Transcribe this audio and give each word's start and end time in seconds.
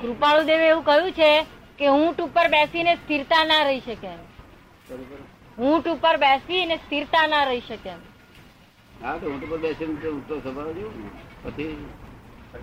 કૃપાળુ 0.00 0.44
દેવે 0.46 0.66
એવું 0.68 0.84
કહ્યું 0.84 1.12
છે 1.12 1.30
કે 1.78 1.86
ઊંટ 1.90 2.20
ઉપર 2.20 2.46
બેસીને 2.48 2.96
સ્થિરતા 2.96 3.44
ના 3.44 3.64
રહી 3.64 3.80
શકે 3.80 4.06
એમ. 4.06 4.20
બરોબર. 4.88 5.20
ઊંટ 5.58 5.86
ઉપર 5.86 6.16
બેસીને 6.18 6.76
સ્થિરતા 6.76 7.26
ના 7.26 7.44
રહી 7.44 7.60
શકે 7.60 7.88
એમ. 7.88 8.00
હા 9.02 9.18
તો 9.18 9.26
ઊંટ 9.26 9.48
પર 9.50 9.58
બેસીને 9.58 10.08
ઊંટો 10.08 10.34
સ્વભાવ 10.40 10.70
જેવું 10.74 11.10
પછી? 11.44 11.76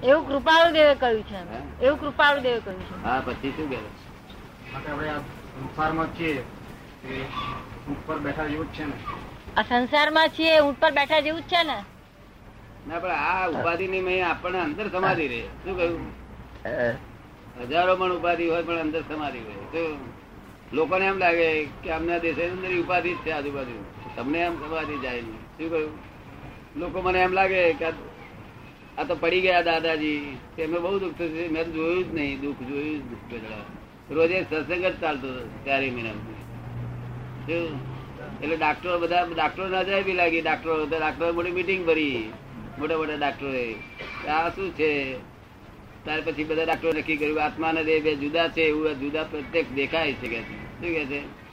એવું 0.03 0.25
કૃપાળુ 0.25 0.73
દેવે 0.73 0.95
કહ્યું 0.95 1.23
છે 1.23 1.39
એવું 1.81 1.99
કૃપાળુ 1.99 2.41
દેવે 2.41 2.59
કહ્યું 2.61 2.81
છે. 2.81 2.95
હા 3.03 3.21
પછી 3.21 3.53
શું 3.57 3.69
કે 3.69 3.77
આપણે 4.75 5.09
આ 5.09 5.21
સંસારમાં 5.57 6.09
છીએ. 6.17 6.43
ઉપર 7.87 8.17
બેઠા 8.19 8.47
જેવું 8.47 8.67
જ 8.67 8.77
છે 8.77 8.85
ને. 8.85 8.95
આ 9.55 9.63
સંસારમાં 9.63 10.31
છીએ 10.31 10.61
ઊંટ 10.61 10.79
પર 10.79 10.91
બેઠા 10.91 11.21
જેવું 11.21 11.41
જ 11.41 11.49
છે 11.49 11.63
ને? 11.63 11.77
ના 12.87 12.99
પણ 12.99 13.11
આ 13.11 13.47
ઉપાધિ 13.49 13.87
ની 13.87 14.01
મેં 14.01 14.23
આપણને 14.23 14.59
અંદર 14.59 14.87
સમાધિ 14.89 15.27
રહે. 15.27 15.41
શું 15.63 15.75
કહ્યું? 15.75 16.05
હજારો 17.61 17.95
પણ 17.95 18.11
ઉપાધિ 18.11 18.47
હોય 18.47 18.63
પણ 18.63 18.79
અંદર 18.79 19.01
સમાધિ 19.01 19.39
હોય. 19.39 19.53
તો 19.53 19.97
લોકોને 20.73 21.05
એમ 21.05 21.17
લાગે 21.17 21.65
કે 21.65 21.89
અમને 21.89 22.19
દેશ 22.19 22.39
અંદર 22.39 22.79
ઉપાધિ 22.79 23.13
જ 23.13 23.17
છે 23.17 23.31
આજુબાજુ. 23.31 23.85
તમને 24.15 24.39
એમ 24.39 24.55
સમાધિ 24.55 24.97
જાય 24.97 25.21
નહીં. 25.21 25.33
શું 25.33 25.69
કહ્યું? 25.69 25.89
લોકો 26.79 27.01
મને 27.01 27.19
એમ 27.19 27.33
લાગે 27.33 27.73
કે 27.73 27.85
આ- 27.85 29.03
તો 29.07 29.15
પડી 29.15 29.41
ગયા 29.41 29.61
દાદાજી. 29.61 30.37
એમને 30.59 30.79
બહુ 30.79 30.99
દુઃખ 30.99 31.13
થશે. 31.13 31.47
મેં 31.47 31.73
જોયું 31.73 32.11
જ 32.11 32.13
નહીં. 32.13 32.41
દુઃખ 32.41 32.55
જોયું 32.57 32.99
જ 32.99 33.01
દુઃખ 33.01 33.31
ગજડા. 33.31 33.57
રોજે 34.09 34.43
સત્સંગ 34.43 34.85
જ 34.85 34.99
ચાલતો 34.99 35.49
ત્યારે 35.63 35.89
મહિના 35.89 36.09
એટલે 38.43 38.57
ડાક્ટરો 38.57 38.99
બધા 38.99 39.27
ડાક્ટરો 39.35 39.67
ના 39.67 39.83
જાય 39.83 40.03
બી 40.03 40.13
લાગી. 40.13 40.41
ડાક્ટરો 40.41 40.85
ડાક્ટરો 40.85 41.33
મોટી 41.33 41.51
મીટિંગ 41.51 41.87
ભરી. 41.87 42.29
મોટા 42.79 42.97
મોટા 42.97 43.13
ડાક્ટરો 43.13 43.49
આ 44.31 44.49
શું 44.49 44.71
છે? 44.71 45.15
ત્યાર 46.05 46.21
પછી 46.21 46.43
બધા 46.43 46.63
ડાક્ટરો 46.63 46.91
નક્કી 46.91 47.17
કર્યું 47.17 47.43
આત્મા 47.43 47.71
ને 47.71 47.83
દેહ 47.83 48.03
બે 48.03 48.15
જુદા 48.15 48.47
છે 48.47 48.61
એવું 48.61 48.99
જુદા 48.99 49.23
પ્રત્યેક 49.23 49.71
દેખાય 49.71 50.13
છે 50.13 50.27
કે 50.27 50.41
શું 50.41 50.81
કે 50.81 51.05
છે? 51.05 51.45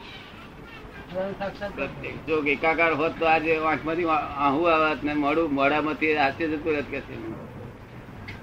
પ્રત્યેક. 1.77 2.27
જો 2.27 2.43
એકાકાર 2.43 2.93
હોત 2.93 3.13
તો 3.19 3.27
આજે 3.27 3.57
આંખમાંથી 3.57 4.05
આહુ 4.39 4.63
આવત 4.63 5.05
ને 5.05 5.15
મોડું 5.15 5.55
મોઢામાંથી 5.55 6.15
હાસ્ય 6.15 6.49
જતું 6.49 6.73
રહેત 6.73 6.85
કે 6.85 7.01
છે. 7.01 7.17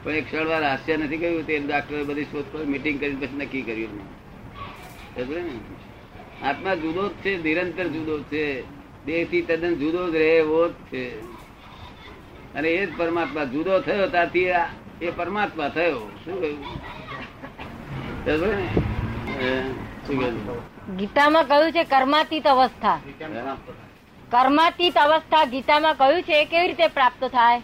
પણ 0.03 0.11
એક 0.11 0.25
ક્ષણ 0.25 0.45
વાર 0.45 0.63
હાસ્ય 0.63 0.97
નથી 0.97 1.17
કર્યું 1.17 1.47
તે 1.47 1.59
ડાક્ટરે 1.59 2.03
બધી 2.03 2.23
શોધ 2.23 2.45
શોધખોળ 2.45 2.61
મીટિંગ 2.61 2.99
કરી 2.99 3.15
પછી 3.15 3.37
નક્કી 3.37 3.61
કર્યું 3.61 3.89
ને? 3.95 4.03
આત્મા 6.45 6.75
જુદો 6.75 7.07
જ 7.07 7.11
છે 7.11 7.43
નિરંતર 7.43 7.87
જુદો 7.87 8.19
છે. 8.19 8.61
દેહથી 9.05 9.41
તદ્દન 9.41 9.75
જુદો 9.75 10.09
જ 10.09 10.15
રહે 10.15 10.37
એવો 10.37 10.67
જ 10.67 10.71
છે. 10.71 11.21
અને 12.53 12.69
એ 12.69 12.85
જ 12.85 12.97
પરમાત્મા 12.97 13.43
જુદો 13.43 13.79
થયો 13.79 14.07
ત્યારથી 14.07 14.51
આ- 14.51 14.67
એ 15.01 15.11
પરમાત્મા 15.11 15.69
થયો. 15.69 16.11
શું 16.25 16.41
કહ્યું? 16.41 16.79
ગીતામાં 20.97 21.47
કહ્યું 21.47 21.71
છે 21.71 21.83
કર્માતીત 21.83 22.47
અવસ્થા? 22.47 22.99
કર્માતીત 24.31 24.97
અવસ્થા 24.97 25.45
ગીતામાં 25.45 25.95
કહ્યું 25.95 26.21
છે 26.21 26.45
કેવી 26.45 26.67
રીતે 26.67 26.87
પ્રાપ્ત 26.87 27.25
થાય? 27.25 27.61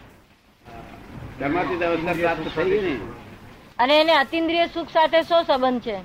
કર્માતીત 1.40 1.84
અવસ્થા 1.84 2.14
પ્રાપ્ત 2.14 2.56
થઈ 2.56 2.82
ને. 2.82 2.98
અને 3.80 4.02
એને 4.02 4.14
અતિન્દ્રિય 4.14 4.68
સુખ 4.68 4.90
સાથે 4.90 5.22
શું 5.22 5.44
સંબંધ 5.44 5.82
છે? 5.82 6.00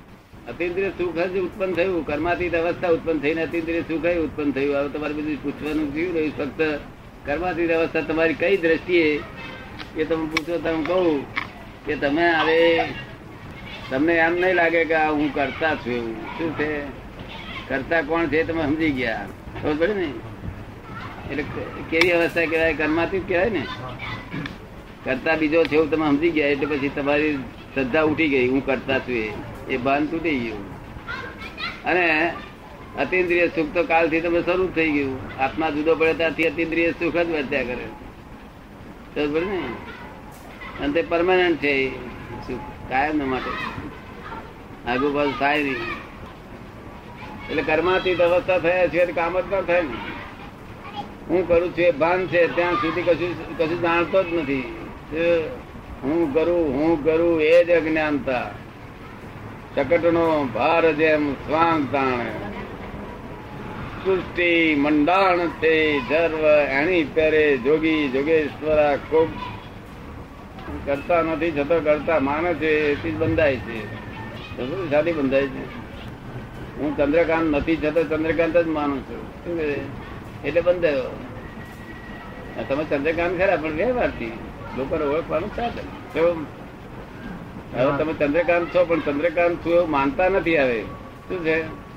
અતિન્દ્રિય 0.48 0.91
સુખ 0.91 1.14
જ 1.14 1.39
ઉત્પન્ન 1.39 1.73
થયું. 1.73 2.06
કર્માતીત 2.06 2.55
અવસ્થા 2.55 2.89
ઉત્પન્ન 2.89 3.19
થઈને 3.19 3.42
અતિન્દ્રિય 3.42 3.83
સુખ 3.83 4.25
ઉત્પન્ન 4.25 4.51
થયું. 4.51 4.77
હવે 4.77 4.89
તમારે 4.89 5.14
બધું 5.14 5.42
પૂછવાનું 5.42 5.95
થયું 5.95 6.14
રહ્યું? 6.14 6.36
ફક્ત 6.36 6.81
કર્માતીત 7.27 7.70
અવસ્થા 7.70 8.01
તમારી 8.01 8.34
કઈ 8.34 8.56
દ્રષ્ટિએ 8.56 9.20
એ 9.96 10.05
તમે 10.05 10.27
પૂછો, 10.27 10.58
તમે 10.58 10.84
કહું 10.84 11.24
કે 11.86 11.94
તમે 11.94 12.30
હવે 12.30 12.84
તમને 13.91 14.14
એમ 14.14 14.34
નહીં 14.34 14.55
લાગે 14.55 14.84
કે 14.84 14.94
હું 14.94 15.34
કરતા 15.34 15.74
છું 15.74 16.16
શું 16.38 16.58
છે? 16.58 16.80
કરતા 17.68 18.02
કોણ 18.02 18.27
છે 18.27 18.45
તમે 18.45 18.62
સમજી 18.62 18.90
ગયા. 18.90 19.27
ખબર 19.62 19.74
પડે 19.74 19.95
ને? 19.95 20.08
એટલે 21.30 21.45
કેવી 21.90 22.11
અવસ્થા 22.11 22.45
કહેવાય? 22.45 22.74
કર્માતીત 22.74 23.28
કહેવાય 23.28 23.51
ને? 23.51 23.67
કરતા 25.05 25.36
બીજો 25.36 25.64
છે 25.64 25.86
તમે 25.86 26.07
સમજી 26.07 26.30
ગયા, 26.30 26.46
એટલે 26.46 26.67
પછી 26.67 26.89
તમારી 26.89 27.36
શ્રદ્ધા 27.74 28.02
ઉઠી 28.02 28.28
ગઈ, 28.28 28.48
હું 28.48 28.67
કરતા 28.67 28.98
છું 28.98 29.17
એ. 29.68 29.77
ભાન 29.77 30.07
તૂટી 30.07 30.39
ગયું. 30.39 30.80
અને 31.84 32.33
અતિન્દ્રિય 32.98 33.48
સુખ 33.48 33.74
તો 33.74 33.83
કાલથી 33.83 34.20
તમે 34.20 34.42
શરૂ 34.42 34.68
થઈ 34.74 34.90
ગયું. 34.90 35.40
આત્મા 35.40 35.70
જુદો 35.70 35.95
પડે 35.95 36.14
ત્યાંથી 36.14 36.45
અતિન્દ્રિય 36.45 36.90
સુખ 36.90 37.17
જ 37.17 37.30
વર્ત્યા 37.30 37.62
કરે. 37.62 38.09
અને 39.16 40.92
તે 40.92 41.02
પરમાનન્ટ 41.02 41.56
છે 41.56 41.90
કાયમ 42.88 43.30
માટે. 43.30 43.50
આગુ 44.90 45.14
પાછું 45.14 45.38
થાય 45.38 45.62
નહીં. 45.62 46.00
એટલે 47.50 47.62
કર્માતીત 47.62 48.20
અવસ્થા 48.20 48.58
થયા 48.58 48.86
છે 48.86 49.06
કામ 49.06 49.40
જ 49.40 49.44
ના 49.50 49.60
થાય 49.60 49.82
ને. 49.82 49.98
હું 51.28 51.48
કરું 51.48 51.68
છું 51.68 51.84
એ 51.84 51.90
ભાન 51.90 52.26
છે, 52.26 52.46
ત્યાં 52.54 52.74
સુધી 52.74 53.02
કશું 53.02 53.58
કશું 53.58 53.80
જાણતો 53.80 54.24
જ 54.24 54.34
નથી. 54.34 54.60
હું 56.02 56.34
કરું 56.34 56.74
હું 56.74 57.04
કરું 57.04 57.42
એ 57.42 57.64
જ 57.64 57.70
અજ્ઞાનતા. 57.70 58.50
ચકટનો 59.77 60.48
ભાર 60.54 60.92
જેમ 60.92 61.34
સ્વાંગ 61.34 61.92
તાણે. 61.92 62.49
સૃષ્ટિ 64.05 64.74
મંડાણ 64.78 65.38
છે 65.38 66.00
જર્વ 66.00 66.46
એની 66.48 67.05
પેરે 67.05 67.56
જોગી 67.56 68.08
જોગેશ્વરા 68.08 68.96
ખૂબ 68.96 69.28
કરતા 70.86 71.22
નથી, 71.22 71.50
જતો 71.50 71.80
કરતા 71.80 72.18
માને 72.18 72.55
છે, 72.55 72.92
એથી 72.92 73.10
બંધાય 73.10 73.56
છે. 73.56 74.90
સાથી 74.90 75.12
બંધાય 75.12 75.42
છે. 75.42 75.64
હું 76.78 76.96
ચંદ્રકાંત 76.96 77.55
નથી 77.55 77.77
જતો, 77.77 78.05
ચંદ્રકાંત 78.05 78.56
જ 78.56 78.66
માનું 78.66 79.00
છું? 79.00 79.22
એટલે 80.44 80.60
બંધાયો. 80.60 81.24
તમે 82.68 82.84
ચંદ્રકાંત 82.84 83.39
ખરા, 83.39 83.56
પણ 83.56 83.70
વ્યવહારથી 83.70 84.33
લોકોને 84.78 85.05
ઓળખવાનું 85.05 85.50
સાધન? 85.56 86.46
હવે 87.78 87.98
તમે 87.98 88.12
ચંદ્રકાંત 88.12 88.74
છો, 88.74 88.84
પણ 88.84 89.00
ચંદ્રકાંત 89.00 89.66
છું 89.66 89.74
એવું 89.74 89.90
માનતા 89.90 90.28
નથી 90.28 90.56
આવે. 90.56 90.83
શું 91.28 91.44
છે? 91.44 91.89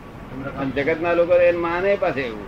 જગત 0.76 1.02
ના 1.02 1.14
લોકો 1.14 1.34
એને 1.34 1.58
માને 1.58 1.96
પાસે 1.96 2.22
એવું. 2.22 2.48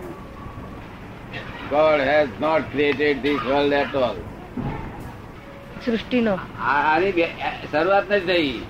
God 1.70 2.00
has 2.00 2.28
not 2.40 2.62
created 2.72 3.22
this 3.22 3.38
world 3.46 3.72
at 3.72 3.94
all 3.94 4.16
સૃષ્ટિનો. 5.86 6.34
આ- 6.60 6.96
આની 6.96 7.12
શરૂઆત 7.72 8.12
નથી 8.12 8.26
થઈ 8.26 8.60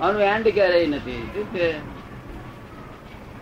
આનું 0.00 0.22
એન્ડ 0.22 0.48
ક્યારેય 0.48 0.86
નથી. 0.86 1.30
શું 1.34 1.54
છે 1.54 1.74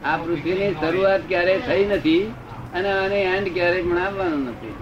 આ 0.05 0.16
પૃથ્વીની 0.16 0.75
શરૂઆત 0.75 1.21
ક્યારેય 1.28 1.60
થઈ 1.60 1.84
નથી 1.84 2.34
અને 2.75 2.93
આને 2.93 3.22
એન્ડ 3.22 3.55
ક્યારેય 3.55 3.82
પણ 3.82 3.99
આવવાનું 3.99 4.44
નથી. 4.44 4.75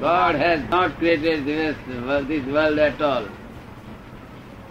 God 0.00 0.36
has 0.36 0.60
not 0.70 0.90
created 0.98 1.38
this 2.26 2.48
world 2.52 2.78
at 2.78 3.00
at 3.00 3.45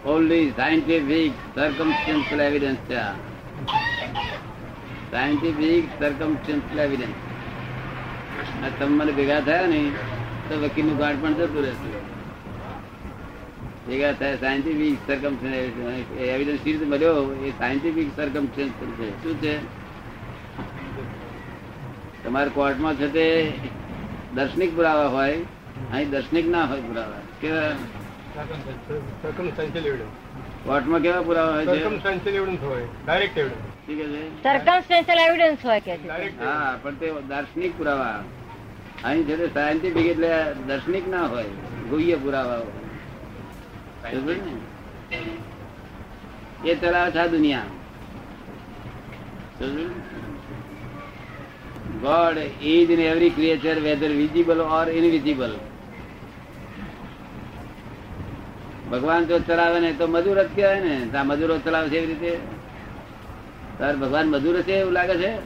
all. 0.06 0.30
Scientific 0.56 1.32
scientific 1.56 2.40
evidence 2.40 2.76
છે 2.76 2.98
સાયન્ટિફિક 5.10 5.84
Scientific 6.00 6.78
એવિડન્સ. 6.78 7.14
આ 8.64 8.68
તમે 8.78 9.12
ભેગા 9.12 9.40
થયા 9.40 9.66
ને, 9.66 9.90
તો 10.48 10.60
વકીલનું 10.62 10.98
કાર્ડ 10.98 11.22
પણ 11.22 11.34
જતું 11.34 11.62
રહેશે 11.62 11.90
ભેગા 13.88 14.12
થયા 14.12 14.36
સાયન્ટિફિક 14.36 14.96
સરકમસ્ટન્સ 15.06 16.18
એવિડન્સ 16.18 16.58
સી 16.58 16.84
મળ્યો? 16.84 17.32
એ 17.46 17.50
સાયન્ટિફિક 17.50 18.16
સરકમસ્ટન્સ 18.16 18.70
છે. 18.98 19.10
શું 19.22 19.34
છે? 19.40 19.54
તમારે 22.24 22.50
કોર્ટમાં 22.50 22.94
છે 22.94 23.08
તે 23.12 23.52
દર્શનિક 24.34 24.76
પુરાવા 24.76 25.06
હોય, 25.06 25.38
અહીં 25.92 26.10
દર્શનિક 26.10 26.48
ના 26.48 26.64
હોય 26.64 26.80
પુરાવા. 26.80 27.20
કેવા? 27.40 27.60
સર્કમસ્ટાન્શિયલ 27.60 28.05
કોર્ટમાં 30.64 31.00
કેવા 31.00 31.22
પુરાવા 31.22 31.52
હોય 31.52 31.66
છે? 31.66 31.84
હોય. 32.60 32.86
ડાયરેક્ટ 33.06 33.38
એવિડન્સ 33.38 33.86
ઠીક 33.86 33.98
છે? 33.98 34.42
સર્કમસ્ટેન્શિયલ 34.42 35.18
એવિડન્સ 35.18 35.64
હોય 35.64 35.80
કે 35.80 35.94
હા 36.40 36.78
પણ 36.82 36.94
તે 36.94 37.12
દાર્શનિક 37.28 37.78
પુરાવા. 37.78 38.18
અહીં 39.04 39.22
છે 39.22 39.54
સાયન્ટિફિક 39.54 40.06
એટલે 40.06 40.28
દાર્શનિક 40.68 41.08
ના 41.08 41.26
હોય 41.26 41.44
ગુહ્ય 41.90 42.16
પુરાવા 42.16 42.60
એ 46.64 46.74
ચલાવે 46.74 47.10
છે 47.10 47.18
આ 47.18 47.26
દુનિયા. 47.26 47.62
God 52.02 52.38
is 52.62 52.90
in 52.90 53.00
every 53.00 53.30
creature 53.30 53.76
whether 53.80 54.10
visible 54.10 54.60
or 54.60 54.88
invisible 54.88 55.52
ભગવાન 58.90 59.26
જો 59.26 59.38
ચલાવે 59.38 59.80
ને 59.80 59.92
તો 59.92 60.06
મજૂર 60.06 60.42
જ 60.42 60.48
કહેવાય 60.56 60.80
ને. 60.80 61.06
તો 61.12 61.18
આ 61.18 61.22
મજૂરો 61.22 61.58
ચલાવે 61.58 61.88
છે 61.88 61.98
એવી 61.98 62.14
રીતે? 62.14 62.38
તારે 63.78 63.96
ભગવાન 63.96 64.26
મજૂર 64.26 64.62
છે 64.62 64.72
એવું 64.72 64.92
લાગે 64.92 65.16
છે? 65.16 65.36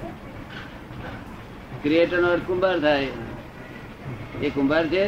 ક્રિએટર 1.82 2.18
નો 2.18 2.36
કુંભાર 2.46 2.80
થાય. 2.80 3.06
એ 4.42 4.50
કુંભાર 4.50 4.86
છે? 4.86 5.04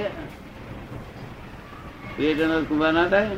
ક્રિએટર 2.17 2.47
નો 2.47 2.65
કુંભાર 2.65 2.93
ના 2.93 3.09
થાય? 3.09 3.31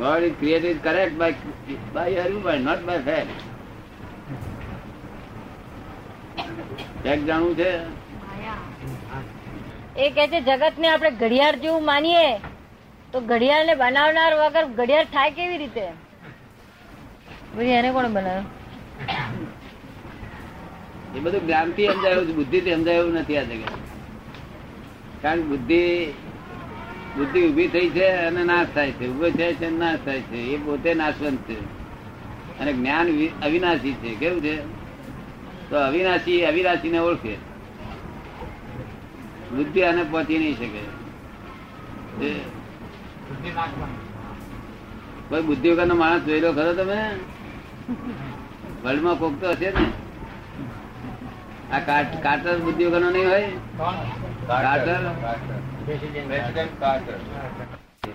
God 0.00 0.22
is 0.22 0.76
correct 0.82 1.16
by 1.18 1.34
by 1.94 2.10
your 2.10 2.42
by 2.42 2.58
not 2.58 2.84
by 2.86 2.98
fact 2.98 3.40
fact 7.02 7.26
જાણવું 7.26 7.56
છે? 7.56 7.70
એ 9.96 10.10
કે 10.10 10.28
છે 10.28 10.40
જગત 10.40 10.78
ને 10.78 10.88
આપણે 10.88 11.10
ઘડિયાળ 11.10 11.56
જેવું 11.56 11.84
માનીએ, 11.84 12.40
તો 13.12 13.20
ઘડિયાળ 13.20 13.66
ને 13.66 13.74
બનાવનાર 13.74 14.34
વગર 14.34 14.64
ઘડિયાળ 14.64 15.04
થાય 15.04 15.30
કેવી 15.30 15.58
રીતે? 15.58 15.92
પછી 17.56 17.66
એને 17.66 17.90
કોણ 17.90 18.08
બનાવ્યું 18.08 18.46
એ 21.16 21.20
બધું 21.20 21.40
જ્ઞાનથી 21.40 21.86
સમજાયું 21.86 22.34
બુદ્ધિ 22.34 22.60
થી 22.60 22.74
સમજાયું 22.74 23.14
નથી 23.14 23.36
આ 23.36 23.42
જગત. 23.42 23.70
કારણ 25.22 25.40
કે 25.40 25.42
બુદ્ધિ 25.42 26.14
બુદ્ધિ 27.16 27.46
ઊભી 27.48 27.68
થઈ 27.68 27.90
છે 27.90 28.06
અને 28.06 28.44
નાશ 28.44 28.66
થાય 28.74 28.92
છે. 28.92 29.08
ઊભો 29.08 29.30
થાય 29.30 29.54
છે 29.54 29.70
નાશ 29.70 29.98
થાય 30.04 30.20
છે. 30.20 30.36
એ 30.36 30.56
પોતે 30.56 30.94
નાશવંત 30.94 31.40
છે. 31.48 31.56
અને 32.60 32.72
જ્ઞાન 32.72 33.28
અવિનાશી 33.42 33.92
છે. 33.92 34.14
કેવું 34.14 34.42
છે? 34.42 34.56
તો 35.70 35.76
અવિનાશી 35.76 36.44
અવિનાશી 36.44 36.88
ને 36.88 36.98
ઓળખે. 36.98 37.49
બુદ્ધિ 39.56 39.82
આને 39.82 40.02
પહોંચી 40.02 40.38
નહીં 40.38 40.58
શકે. 40.58 40.80
કોઈ 45.28 45.42
બુદ્ધિ 45.42 45.70
વગર 45.70 45.86
નો 45.86 45.94
માણસ 45.94 46.22
જોઈ 46.22 46.40
લો 46.40 46.52
ખરો 46.52 46.74
તમે. 46.74 47.14
વર્લ્ડમાં 48.84 49.14
કોક 49.14 49.40
તો 49.40 49.50
હશે 49.50 49.70
ને. 49.70 49.92
આ 51.72 51.78
કાટ- 51.78 52.22
કાર્ટર 52.22 52.58
બુદ્ધિ 52.58 52.84
વગરનો 52.84 53.10
નહીં 53.10 53.28
હોય? 53.28 53.50
કોણ? 53.76 53.94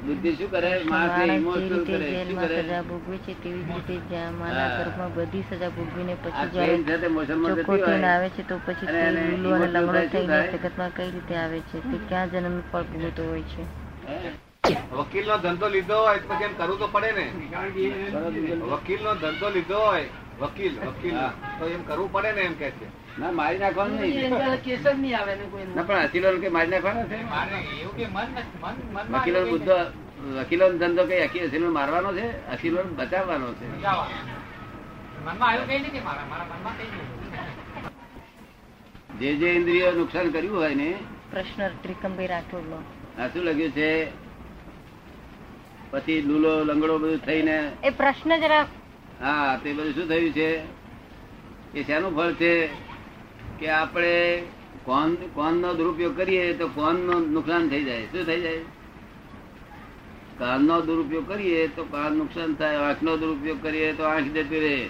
બુદ્ધિ 0.06 0.32
શું 0.36 0.50
કરે? 0.50 0.72
ઇમોશનલ 0.82 1.84
કરે? 1.86 2.10
શું 2.22 2.38
કરે? 2.38 2.58
સજા 2.62 2.82
ભોગવે 2.84 3.18
છે 3.26 3.34
તેવી 3.44 3.64
જ 3.64 3.72
રીતે 3.78 3.96
જ્યાંમાંના 4.10 4.68
હા. 4.68 4.78
ઘરમાં 4.80 5.12
બધી 5.16 5.44
સજા 5.50 5.70
ભોગવીને 5.70 6.16
પછી 6.16 6.48
ટ્રેન 6.50 6.84
છે 6.86 6.96
તે 6.96 7.10
જ્યારે 7.30 7.64
થઈને 7.64 8.08
આવે 8.08 8.30
છે 8.30 8.44
તો 8.44 8.56
પછી 8.66 8.88
તે 8.88 9.06
લીલો 9.12 9.56
અને 9.56 9.68
લંગડો 9.70 10.02
થઈને 10.10 10.40
જગતમાં 10.54 10.92
કઈ 10.94 11.10
રીતે 11.12 11.36
આવે 11.36 11.60
છે? 11.70 11.78
તે 11.82 11.98
ક્યાં 12.08 12.30
જન્મ 12.30 12.58
ફળ 12.72 12.86
ભોગવતો 12.92 13.24
હોય 13.24 13.46
છે? 13.48 13.64
વકીલ 14.92 15.26
નો 15.28 15.38
ધંધો 15.38 15.68
લીધો 15.70 15.98
હોય 15.98 16.20
તો 16.20 16.28
પછી 16.28 16.44
એમ 16.44 16.54
કરવું 16.58 16.78
તો 16.80 16.88
પડે 16.88 17.12
ને. 17.12 17.26
વકીલ 18.74 19.02
નો 19.04 19.14
ધંધો 19.16 19.50
લીધો 19.50 19.80
હોય 19.80 20.08
વકીલ 20.40 20.74
વકીલ. 20.82 21.18
તો 21.60 21.64
એમ 21.68 21.84
કરવું 21.84 22.12
પડે 22.12 22.32
ને 22.32 22.42
એમ 22.42 22.56
કે 22.56 22.70
છે. 22.72 22.88
ના 23.18 23.32
મારી 23.32 23.60
નાખવાનું 23.60 24.00
નહીં. 24.00 24.32
ના 25.76 25.84
પણ 25.84 26.02
હસીલો 26.02 26.30
કે 26.38 26.50
મારી 26.50 26.72
નાખવાનો 26.72 27.02
છે? 27.04 27.18
એવું 27.76 27.96
કે 27.96 28.06
મન 28.08 28.28
મન- 28.94 29.10
વકીલો 29.14 29.40
બુદ્ધો 29.46 29.78
વકીલો 30.38 30.66
ધંધો 30.74 31.04
કઈ 31.06 31.22
હકી 31.24 31.44
મારવાનો 31.70 32.10
છે? 32.14 32.26
અકીલો 32.50 32.80
બચાવવાનો 32.98 33.48
છે? 33.54 33.66
જે 39.20 39.30
જે 39.36 39.48
ઇન્દ્રિયો 39.52 39.92
નુકસાન 39.94 40.32
કર્યું 40.32 40.58
હોય 40.58 40.76
ને 40.76 40.90
પ્રશ્ન 41.32 41.62
ત્રિકમભાઈ 41.84 42.28
રાઠોડનો 42.28 42.78
આ 43.20 43.28
શું 43.30 43.44
લખ્યું 43.44 43.74
છે? 43.74 43.90
પછી 45.92 46.22
લૂલો 46.22 46.52
લંગડો 46.64 46.96
બધું 47.00 47.20
થઈને 47.20 47.56
એ 47.84 47.90
પ્રશ્ન 47.92 48.32
જરા 48.40 48.66
હા 49.22 49.58
તે 49.58 49.70
બધું 49.74 49.94
શું 49.96 50.08
થયું 50.10 50.34
છે? 50.34 50.50
એ 51.74 51.84
શેનું 51.84 52.12
ફળ 52.16 52.34
છે? 52.34 52.52
કે 53.60 53.70
આપણે 53.70 54.44
ફોન 54.86 55.16
ફોન 55.16 55.62
નો 55.62 55.74
દુરુપયોગ 55.74 56.18
કરીએ 56.18 56.54
તો 56.54 56.68
ફોનનું 56.68 57.32
નુકસાન 57.32 57.70
થઈ 57.70 57.84
જાય. 57.84 58.06
શું 58.06 58.26
થઈ 58.26 58.42
જાય? 58.42 58.58
કાન 60.40 60.66
નો 60.66 60.82
દુરુપયોગ 60.82 61.28
કરીએ 61.28 61.68
તો 61.68 61.84
કાન 61.84 62.14
નુકસાન 62.14 62.54
થાય. 62.54 62.76
આંખ 62.76 63.04
નો 63.04 63.18
દુરુપયોગ 63.18 63.64
કરીએ 63.64 63.94
તો 63.94 64.04
આંખ 64.04 64.24
જતું 64.24 64.60
રહે. 64.60 64.90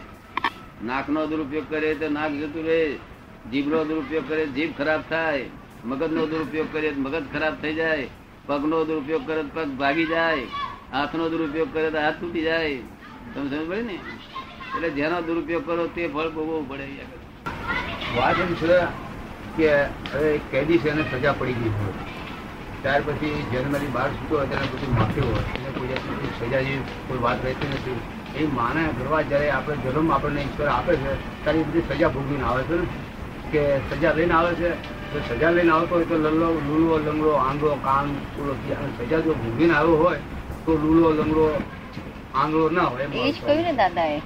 નાક 0.84 1.10
નો 1.10 1.26
દુરુપયોગ 1.26 1.70
કરીએ 1.70 1.96
તો 1.96 2.10
નાક 2.10 2.32
જતું 2.32 2.66
રહે. 2.66 2.96
જીભ 3.52 3.68
નો 3.68 3.84
દુરુપયોગ 3.84 4.30
કરીએ 4.30 4.46
જીભ 4.46 4.78
ખરાબ 4.78 5.02
થાય. 5.10 5.46
મગજ 5.86 6.14
નો 6.14 6.26
દુરુપયોગ 6.26 6.74
કરીએ 6.74 6.92
તો 6.92 7.02
મગજ 7.02 7.24
ખરાબ 7.34 7.62
થઈ 7.62 7.74
જાય. 7.74 8.08
પગ 8.46 8.66
નો 8.66 8.86
દુરુપયોગ 8.86 9.28
કરે 9.28 9.44
તો 9.44 9.50
પગ 9.54 9.68
ભાગી 9.68 10.06
જાય. 10.06 10.42
હાથ 10.92 11.16
નો 11.16 11.30
દુરુપયોગ 11.30 11.74
કરે 11.74 11.92
તો 11.92 11.98
હાથ 11.98 12.14
તૂટી 12.22 12.42
જાય. 12.42 12.78
તમે 13.36 13.50
સમજ 13.50 13.70
પડે 13.70 13.82
ને? 13.82 13.94
એટલે 14.76 14.90
જેનો 14.90 15.22
દુરુપયોગ 15.22 15.66
કરો 15.66 15.88
તે 15.88 16.08
ફળ 16.08 16.30
ભોગવવું 16.30 16.70
પડે. 16.70 17.25
વાત 18.18 18.38
એમ 18.40 18.52
છે 18.56 18.78
કે 19.58 19.70
હવે 20.12 20.30
કેદી 20.52 20.82
છે 20.82 20.90
એને 20.90 21.04
સજા 21.12 21.34
પડી 21.34 21.54
ગઈ 21.54 21.72
હોય. 21.78 21.94
ત્યાર 22.82 23.02
પછી 23.02 23.46
જન્મની 23.52 23.92
બહાર 23.92 24.10
છૂટો 24.10 24.36
હોય 24.36 24.48
ત્યારે 24.48 24.68
બધું 24.74 24.92
માફી 24.98 25.22
હોય. 25.22 25.44
એને 25.56 25.70
કોઈ 25.78 25.98
સજા 26.40 26.50
જેવી 26.50 26.82
કોઈ 27.08 27.22
વાત 27.22 27.40
રહેતી 27.44 27.70
નથી. 27.70 28.00
એ 28.36 28.48
માને 28.48 28.82
કરવા 28.98 29.24
જ્યારે 29.24 29.50
આપણે 29.52 29.78
જન્મ 29.86 30.12
આપણને 30.12 30.42
ઈશ્વર 30.42 30.70
આપે 30.70 30.94
છે 30.96 31.12
ત્યારે 31.44 31.60
એ 31.60 31.64
બધી 31.64 31.86
સજા 31.90 32.10
ભોગવીને 32.10 32.44
આવે 32.44 32.64
છે 32.70 32.76
ને? 32.76 32.86
કે 33.52 33.62
સજા 33.90 34.14
લઈને 34.14 34.34
આવે 34.34 34.52
છે? 34.56 34.70
તો 35.12 35.18
સજા 35.28 35.52
લઈને 35.52 35.72
આવતો 35.72 35.96
હોય 35.96 36.06
તો 36.06 36.16
લલ્લો 36.18 36.48
લૂલો 36.68 36.98
લંગડો 36.98 37.34
આંગળો 37.40 37.78
કાન 37.84 38.08
પૂરો 38.36 38.54
સજા 38.98 39.22
જો 39.22 39.32
ભોગવીને 39.34 39.74
આવ્યો 39.74 39.96
હોય 39.96 40.20
તો 40.66 40.72
લૂલો 40.74 41.10
લંગડો 41.14 41.46
આંગળો 42.34 42.70
ના 42.70 42.84
હોય 42.84 43.06
એ 43.06 43.32
જ 43.32 43.38
કહ્યું 43.40 43.64
ને 43.64 43.74
દાદાએ. 43.74 44.22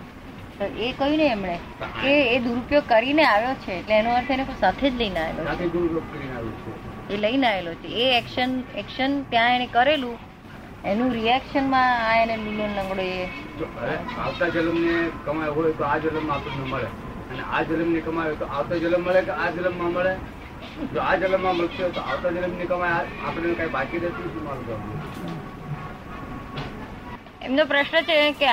તો 0.59 0.65
એ 0.65 0.91
કહ્યું 0.91 1.17
ને 1.17 1.27
એમણે 1.27 1.59
કે 2.03 2.35
એ 2.35 2.39
દુરુપયોગ 2.39 2.83
કરીને 2.87 3.23
આવ્યો 3.23 3.53
છે 3.53 3.71
એટલે 3.71 3.95
એનો 3.95 4.15
અર્થ 4.15 4.31
એને 4.31 4.43
કોઈ 4.43 4.55
સાથે 4.59 4.89
જ 4.89 4.95
લઈને 4.95 5.19
આવેલો 5.19 5.55
છે. 5.55 7.13
એ 7.13 7.17
લઈને 7.17 7.47
આવેલો 7.47 7.73
છે. 7.73 7.87
એ 7.87 8.17
એક્શન 8.17 8.63
એક્શન 8.75 9.23
ત્યાં 9.23 9.55
એને 9.55 9.65
કરેલું. 9.65 10.17
એનું 10.85 11.11
રિએક્શનમાં 11.13 12.09
આ 12.09 12.15
એને 12.15 12.37
લીલો 12.37 12.65
લંગડો 12.65 13.01
એ 13.01 13.29
આવતા 14.17 14.47
જન્મ 14.47 14.71
જન્મને 14.71 15.11
કમાય 15.25 15.49
હોય 15.49 15.71
તો 15.71 15.83
આ 15.83 15.97
જન્મ 15.97 16.31
આપણને 16.31 16.65
મળે. 16.69 16.85
અને 17.31 17.43
આ 17.53 17.61
જન્મની 17.63 18.01
કમાય 18.01 18.27
હોય 18.27 18.35
તો 18.35 18.45
આવતા 18.45 18.75
જન્મ 18.75 19.03
મળે 19.03 19.21
કે 19.21 19.31
આ 19.31 19.49
જન્મમાં 19.49 19.91
મળે? 19.91 20.15
જો 20.93 20.99
આ 21.01 21.15
જન્મમાં 21.15 21.55
મળશે 21.55 21.89
તો 21.89 22.01
આવતા 22.01 22.29
જન્મની 22.29 22.65
કમાય 22.65 22.91
આ- 22.91 23.27
આપણને 23.27 23.53
કઈ 23.53 23.67
બાકી 23.67 23.97
રહેતું 23.97 24.25
નથી 24.25 24.45
મારું 24.45 24.65
એમનો 27.41 27.65
પ્રશ્ન 27.65 28.01
છે 28.01 28.31
કે 28.31 28.45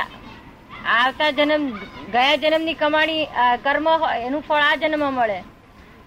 આવતા 0.95 1.31
જન્મ, 1.31 1.65
ગયા 2.13 2.37
જન્મની 2.37 2.75
કમાણી 2.75 3.27
કર્મ 3.63 3.87
એનું 4.27 4.43
ફળ 4.49 4.63
આ 4.63 4.75
જન્મમાં 4.77 5.15
મળે. 5.15 5.39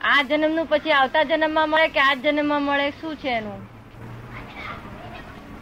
આ 0.01 0.21
જન્મનું 0.23 0.65
પછી 0.69 0.91
આવતા 0.91 1.23
જન્મમાં 1.23 1.69
મળે 1.69 1.87
કે 1.87 1.99
આ 1.99 2.13
જન્મમાં 2.13 2.63
મળે? 2.63 2.85
શું 3.01 3.15
છે 3.15 3.29
એનું? 3.29 3.59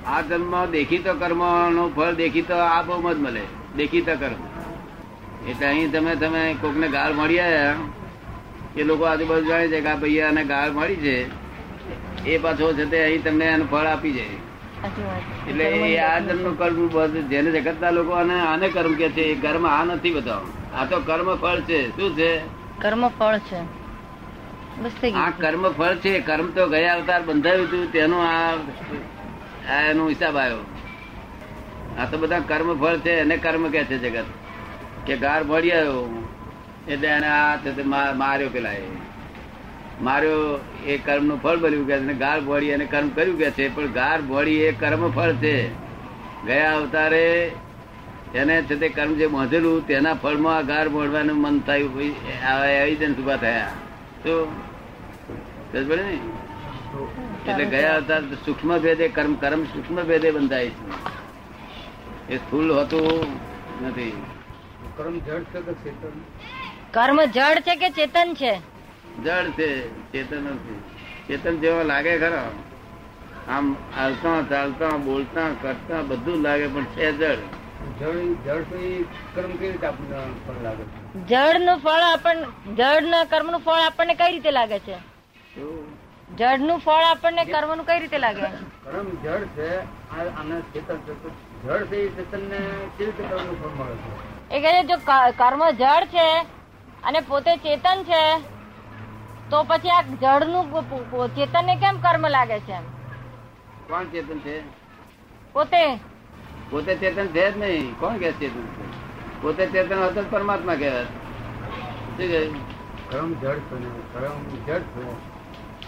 આ 0.07 0.21
જન્મ 0.21 0.53
દેખીતો 0.71 1.13
કર્મનું 1.13 1.95
ફળ 1.95 2.13
દેખીતો 2.13 2.55
આ 2.55 2.81
બહુ 2.81 3.13
જ 3.13 3.17
મળે. 3.17 3.43
દેખીતો 3.77 4.13
કર્મ. 4.15 4.41
એટલે 5.49 5.67
અહીં 5.67 5.91
તમે 5.91 6.15
તમે 6.15 6.41
કોકને 6.61 6.87
ગાળ 6.87 7.13
મળી 7.13 7.39
આવ્યા 7.39 7.75
એ 8.77 8.83
લોકો 8.83 9.03
આજુબાજુ 9.03 9.45
જાણે 9.47 9.67
છે 9.67 9.79
કે 9.81 9.89
આ 9.89 9.95
ભાઈ 9.95 10.21
આને 10.21 10.43
ગાળ 10.43 10.71
મળી 10.71 10.95
છે. 10.95 11.17
એ 12.25 12.37
પાછો 12.37 12.73
છે 12.73 12.85
તે 12.91 13.03
અહીં 13.03 13.23
તમને 13.23 13.45
એનું 13.45 13.69
ફળ 13.71 13.85
આપી 13.85 14.11
જાય. 14.11 14.37
એટલે 15.47 15.63
એ 15.63 15.97
આ 15.97 16.19
જન્મ 16.19 16.55
કર્મ 16.55 17.05
જેને 17.27 17.51
જગતના 17.51 17.89
લોકો 17.89 18.11
અને 18.11 18.39
આને 18.39 18.67
કર્મ 18.67 18.93
કે 18.93 19.09
છે 19.09 19.21
એ 19.21 19.41
કર્મ 19.41 19.67
આ 19.67 19.83
નથી 19.83 20.11
બધા 20.11 20.41
આ 20.75 20.85
તો 20.85 20.99
કર્મ 20.99 21.35
ફળ 21.35 21.59
છે. 21.59 21.89
શું 21.89 22.17
છે? 22.17 22.39
કર્મ 22.81 23.07
ફળ 23.07 23.37
છે. 23.37 25.13
આ 25.13 25.29
કર્મ 25.29 25.69
ફળ 25.69 25.95
છે. 25.95 26.19
કર્મ 26.19 26.47
તો 26.47 26.67
ગયા 26.67 26.95
અવતાર 26.95 27.23
બંધાયું 27.23 27.67
હતું 27.67 27.91
તેનો 27.91 28.19
આ 28.19 28.51
એનો 29.73 30.09
હિસાબ 30.09 30.37
આવ્યો. 30.37 30.57
આ 31.99 32.05
તો 32.05 32.17
બધા 32.17 32.39
કર્મ 32.39 32.79
ફળ 32.79 32.97
છે 32.97 33.11
એને 33.11 33.37
કર્મ 33.37 33.69
કે 33.69 33.83
છે 33.83 33.97
જગત. 33.97 34.25
કે 35.05 35.17
ગાર 35.17 35.43
ભળી 35.43 35.71
આવ્યો 35.71 36.27
એટલે 36.87 37.07
એને 37.07 37.27
આ 37.27 37.57
માર્યો 38.15 38.49
પેલા 38.49 38.71
એ. 38.71 39.06
માર્યો 40.01 40.59
એ 40.85 40.97
કર્મનું 40.97 41.41
ફળ 41.41 41.55
બન્યું 41.55 41.87
કે 41.87 41.97
છે 41.97 42.03
અને 42.03 42.13
ગાર 42.13 42.41
ભોળી 42.41 42.73
અને 42.73 42.85
કર્મ 42.85 43.09
કર્યું 43.09 43.37
કે 43.37 43.51
છે 43.51 43.75
પણ 43.75 43.91
ગાર 43.91 44.21
ભોળી 44.21 44.55
એ 44.55 44.71
કર્મ 44.71 45.11
ફળ 45.11 45.33
છે. 45.33 45.67
ગયા 46.45 46.75
અવતારે 46.75 47.51
એને 48.35 48.61
છે 48.61 48.75
તે 48.75 48.89
કર્મ 48.89 49.13
જે 49.13 49.27
બાંધેલું 49.27 49.87
તેના 49.87 50.13
ફળમાં 50.13 50.57
આ 50.57 50.61
ગાર 50.61 50.89
ભળવાનું 50.89 51.41
મન 51.41 51.59
થયું 51.59 52.01
એવિડન્સ 52.65 53.17
ઊભા 53.17 53.37
થયા. 53.37 53.71
ને? 55.95 56.19
એટલે 57.51 57.65
ગયા 57.65 57.95
અવતાર 57.95 58.21
સૂક્ષ્મ 58.21 58.77
ભેદે 58.77 59.07
કર્મ 59.07 59.33
કર્મ 59.33 59.63
સૂક્ષ્મ 59.63 60.03
ભેદે 60.03 60.31
બંધાય 60.31 60.69
છે. 60.69 62.33
એ 62.33 62.37
સ્થુલ 62.37 62.71
હોતું 62.71 63.27
નથી. 63.87 64.13
કર્મ 64.97 65.19
જડ 65.19 65.43
છે 65.43 65.61
કે 65.61 65.73
ચેતન? 65.73 66.09
કર્મ 66.91 67.23
જડ 67.23 67.59
છે 67.59 67.75
કે 67.75 67.89
ચેતન 67.89 68.33
છે? 68.33 68.76
જડ 69.17 69.55
છે 69.57 69.69
ચેતન 70.13 70.47
નથી 70.47 70.79
ચેતન 71.27 71.55
જેવા 71.61 71.83
લાગે 71.83 72.13
ખરા. 72.17 72.49
આમ 73.47 73.65
હાલતા 73.95 74.39
ચાલતા 74.49 74.95
બોલતા 74.99 75.49
કરતા 75.61 76.01
બધું 76.03 76.41
લાગે 76.41 76.67
પણ 76.67 76.87
છે 76.95 77.07
જડ 77.11 77.41
જળ 77.99 78.63
કર્મનું 81.35 81.79
ફળ 81.79 82.03
આપણને 82.03 82.47
જળ 82.77 83.05
ના 83.09 83.25
કર્મનું 83.25 83.61
ફળ 83.61 83.81
આપણને 83.81 84.15
કઈ 84.15 84.31
રીતે 84.31 84.51
લાગે 84.51 84.79
છે? 84.79 84.97
જળનું 86.37 86.79
ફળ 86.79 87.05
આપણને 87.05 87.43
કર્મનું 87.45 87.85
કઈ 87.85 87.99
રીતે 87.99 88.19
લાગે? 88.19 88.43
કર્મ 88.83 89.07
જળ 89.23 89.43
છે 89.55 89.69
આ 90.11 90.27
આને 90.33 90.55
ચેતન 90.73 90.97
જળ 91.63 91.87
છે 91.89 91.97
એ 91.97 92.11
ચેતનને 92.17 92.59
કેવી 92.97 93.05
રીતે 93.07 93.23
કર્મનું 93.23 93.57
ફળ 93.61 93.73
મળે 93.79 93.95
છે? 94.03 94.09
એ 94.51 94.61
કહે 94.61 94.73
જો 94.83 94.97
કર્મ 95.37 95.61
જળ 95.73 96.05
છે 96.09 96.27
અને 97.03 97.21
પોતે 97.23 97.51
ચેતન 97.63 97.99
છે 98.03 98.21
તો 99.51 99.63
પછી 99.63 99.89
આ 99.89 100.03
જળનું 100.21 100.65
ચેતનને 101.35 101.75
કેમ 101.83 102.01
કર્મ 102.05 102.27
લાગે 102.35 102.59
છે? 102.67 102.79
કોણ 103.89 104.09
ચેતન 104.11 104.39
છે? 104.45 104.55
પોતે? 105.53 105.83
પોતે 106.71 106.93
ચેતન 106.95 107.27
છે 107.35 107.45
જ 107.51 107.55
નહીં. 107.57 107.85
કોણ 107.99 108.17
કે 108.17 108.31
ચેતન? 108.39 108.65
છે 108.75 108.85
પોતે 109.41 109.63
ચેતન 109.67 109.97
હોત 109.97 110.13
તો 110.15 110.23
પરમાત્મા 110.31 110.75
કહેવાય 110.75 111.05
શું 112.17 112.27
કહે? 112.31 112.41
કર્મ 113.09 113.33
જળ 113.41 113.59
છે 113.69 113.77
કર્મ 114.13 114.37
જળ 114.67 114.83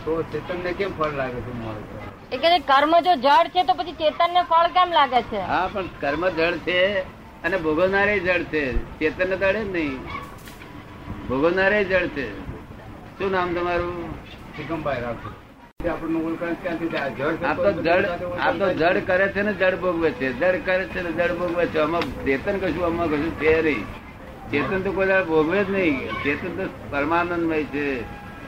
તો 0.06 0.12
ચેતન 0.32 0.42
ચેતનને 0.48 0.74
કેમ 0.74 0.92
ફળ 0.98 1.14
લાગે 1.22 1.40
છે 1.46 2.36
એ 2.36 2.38
કહે 2.38 2.60
કર્મ 2.72 2.94
જો 3.08 3.16
જળ 3.26 3.48
છે 3.56 3.64
તો 3.64 3.74
પછી 3.74 3.98
ચેતનને 4.02 4.42
ફળ 4.52 4.68
કેમ 4.78 4.92
લાગે 4.92 5.22
છે? 5.32 5.42
હા 5.54 5.68
પણ 5.74 5.90
કર્મ 6.02 6.30
જળ 6.38 6.58
છે 6.68 6.78
અને 7.44 7.58
ભોગવનારે 7.58 8.20
જળ 8.20 8.44
છે. 8.44 8.64
ચેતન 9.00 9.36
દળે 9.36 9.64
જ 9.64 9.68
નહીં. 9.72 10.00
ભોગવનારે 11.28 11.84
જળ 11.86 12.08
છે. 12.16 12.28
શું 13.20 13.32
નામ 13.32 13.54
તમારું? 13.54 13.96
રાખો 14.58 15.30
આપણને 15.90 16.20
ઓળખાણ 16.28 16.54
ક્યાંથી 16.54 16.90
તો 18.60 18.74
જળ 18.74 19.00
કરે 19.00 19.28
છે 19.28 19.42
ને 19.42 19.54
જડ 19.54 19.76
ભોગવે 19.76 20.12
છે. 20.12 20.34
જડ 20.34 20.62
કરે 20.66 20.86
છે 20.86 21.02
ને 21.02 21.12
જડ 21.12 21.32
ભોગવે 21.32 21.66
છે. 21.66 21.80
આમાં 21.80 22.02
ચેતન 22.02 22.60
કશું 22.60 22.86
આમાં 22.86 23.08
કશું 23.08 23.40
છે 23.40 23.62
નહીં. 23.62 23.84
ચેતન 24.52 24.82
તો 24.82 24.92
કોઈ 24.92 25.08
ભોગવે 25.08 25.64
જ 25.64 25.72
નહીં. 25.72 26.00
ચેતન 26.24 26.56
તો 26.58 26.70
પરમાનંદમય 26.90 27.64
છે. 27.64 28.02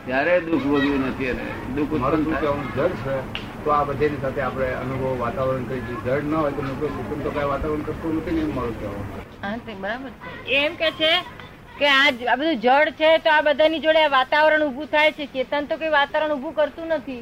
ત્યારે 0.05 0.39
દુઃખ 0.39 0.63
ભોગવ્યું 0.63 1.07
નથી 1.07 1.25
એને. 1.25 1.47
દુઃખ 1.75 1.91
ઉત્પન્ન 1.91 2.35
કહેવું 2.35 2.67
છે. 2.75 3.63
તો 3.63 3.69
આ 3.71 3.83
બધીની 3.83 4.21
સાથે 4.21 4.41
આપણે 4.41 4.69
અનુભવ 4.73 5.19
વાતાવરણ 5.19 5.63
કરી 5.63 5.79
દઈએ. 5.79 5.99
જડ 6.05 6.23
ન 6.23 6.33
હોય 6.33 6.51
તો 6.51 6.61
લોકો 6.61 7.19
તો 7.23 7.29
કઈ 7.29 7.43
વાતાવરણ 7.43 7.81
કરતું 7.81 8.17
નથી 8.17 8.31
ને 8.31 8.41
એમ 8.41 8.55
મારું 8.55 8.79
કહેવું 8.79 9.81
બરાબર 9.81 10.11
એમ 10.49 10.75
કે 10.75 10.91
છે 10.91 11.40
કે 11.81 11.91
આ 11.91 11.99
આ 12.31 12.39
બધું 12.39 12.63
જળ 12.65 12.95
છે 13.01 13.11
તો 13.25 13.35
આ 13.35 13.41
બધાની 13.41 13.83
જોડે 13.85 14.07
વાતાવરણ 14.15 14.65
ઉભું 14.69 14.89
થાય 14.95 15.11
છે. 15.19 15.29
ચેતન 15.35 15.69
તો 15.69 15.77
કઈ 15.83 15.93
વાતાવરણ 15.99 16.35
ઉભું 16.37 16.55
કરતું 16.55 16.87
નથી. 16.97 17.21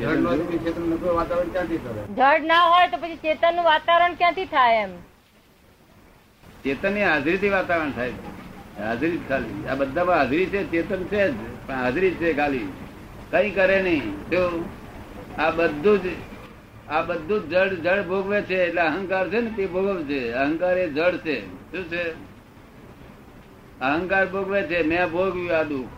જળ 0.00 0.16
ન 0.16 0.26
હોય 0.26 0.44
તો 0.46 0.58
ચેતન 0.64 0.84
કરે 1.02 1.10
જળ 2.18 2.48
ના 2.52 2.62
પછી 3.02 3.62
વાતાવરણ 3.68 4.14
ક્યાંથી 4.14 4.48
થાય 4.56 4.82
એમ? 4.84 4.92
ચેતનની 6.64 7.06
હાજરીથી 7.10 7.52
વાતાવરણ 7.56 7.92
થાય 7.92 8.12
છે. 8.12 8.34
હાજરી 8.78 9.20
ખાલી. 9.28 9.66
આ 9.70 9.74
બધામાં 9.74 10.16
હાજરી 10.16 10.46
છે, 10.46 10.60
ચેતન 10.70 11.02
છે 11.08 11.22
જ, 11.28 11.34
પણ 11.66 11.74
હાજરી 11.74 12.14
છે 12.20 12.34
ખાલી. 12.34 12.68
કઈ 13.30 13.50
કરે 13.50 13.78
નહીં. 13.82 14.30
જો 14.30 14.42
આ 15.38 15.50
બધું 15.50 16.02
જ, 16.02 16.14
આ 16.90 17.02
બધું 17.02 17.50
જળ 17.50 17.76
જળ 17.84 18.02
ભોગવે 18.02 18.38
છે 18.42 18.62
એટલે 18.66 18.80
અહંકાર 18.80 19.28
છે 19.28 19.40
ને 19.40 19.50
તે 19.56 19.66
ભોગવે 19.66 20.02
છે. 20.04 20.20
અહંકાર 20.44 20.78
એ 20.78 20.88
જળ 20.90 21.16
છે. 21.18 21.36
શું 21.72 21.84
છે? 21.90 22.04
અહંકાર 23.80 24.26
ભોગવે 24.26 24.62
છે 24.62 24.82
મેં 24.82 25.06
ભોગવ્યું 25.06 25.58
આ 25.58 25.62
દુઃખ. 25.62 25.88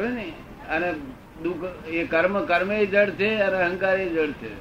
ને 0.00 0.32
અને 0.70 0.92
દુઃખ 1.42 1.88
એ 1.88 2.04
કર્મ 2.04 2.44
કર્મ 2.44 2.72
એ 2.72 2.86
જળ 2.86 3.10
છે 3.10 3.34
અને 3.34 3.56
અહંકાર 3.56 4.00
એ 4.00 4.08
જડ 4.08 4.30
છે. 4.30 4.54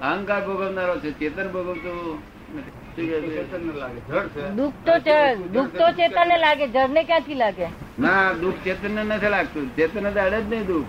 અહંકાર 0.00 0.46
ભોગવનારો 0.46 1.00
છે 1.00 1.18
ચેતન 1.18 1.48
ભોગવતું 1.48 2.14
નથી. 2.14 2.70
શું 2.70 2.96
કહે 2.96 3.20
છે? 3.20 3.50
ચેતન 3.50 3.66
ન 3.66 3.72
લાગે 3.72 4.00
જળ 4.08 4.28
છે. 4.28 4.50
દુઃખ 4.50 4.72
તો 4.86 4.98
ચ- 4.98 5.38
દુઃખ 5.52 5.66
તો 5.66 5.90
ચેતનને 5.90 6.38
લાગે 6.38 6.68
જળને 6.68 7.02
ક્યાંથી 7.02 7.34
લાગે? 7.34 7.66
ના 7.98 8.32
દુઃખ 8.32 8.54
ચેતન 8.64 8.90
ને 8.90 9.02
નથી 9.04 9.28
લાગતું. 9.28 9.76
ચેતન 9.76 10.02
ને 10.02 10.10
તો 10.10 10.50
નહીં 10.50 10.66
દુઃખ. 10.66 10.86